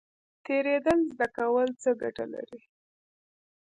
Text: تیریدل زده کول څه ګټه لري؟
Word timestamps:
تیریدل 0.45 0.99
زده 1.11 1.27
کول 1.37 1.69
څه 1.81 1.89
ګټه 2.01 2.25
لري؟ 2.33 2.61